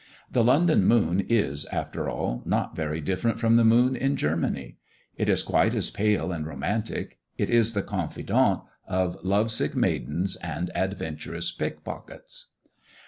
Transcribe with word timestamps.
The 0.31 0.43
London 0.43 0.85
moon 0.87 1.23
is, 1.29 1.65
after 1.67 2.09
all, 2.09 2.41
not 2.43 2.75
very 2.75 3.01
different 3.01 3.39
from 3.39 3.55
the 3.55 3.63
moon 3.63 3.95
in 3.95 4.15
Germany. 4.17 4.77
It 5.15 5.29
is 5.29 5.43
quite 5.43 5.75
as 5.75 5.91
pale 5.91 6.31
and 6.31 6.43
romantic; 6.43 7.19
it 7.37 7.51
is 7.51 7.73
the 7.73 7.83
confidant 7.83 8.61
of 8.87 9.23
lovesick 9.23 9.75
maidens 9.75 10.37
and 10.37 10.71
adventurous 10.73 11.51
pickpockets. 11.51 12.49